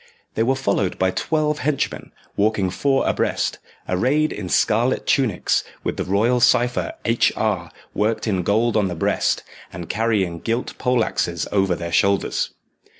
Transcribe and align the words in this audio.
They 0.33 0.41
were 0.41 0.55
followed 0.55 0.97
by 0.97 1.11
twelve 1.11 1.59
henchmen, 1.59 2.11
walking 2.35 2.71
four 2.71 3.07
abreast, 3.07 3.59
arrayed 3.87 4.33
in 4.33 4.49
scarlet 4.49 5.05
tunics, 5.05 5.63
with 5.83 5.97
the 5.97 6.03
royal 6.03 6.39
cypher 6.39 6.93
H.R. 7.05 7.69
worked 7.93 8.25
in 8.25 8.41
gold 8.41 8.75
on 8.75 8.87
the 8.87 8.95
breast, 8.95 9.43
and 9.71 9.89
carrying 9.89 10.39
gilt 10.39 10.75
poleaxes 10.79 11.47
over 11.51 11.75
their 11.75 11.91
shoulders. 11.91 12.49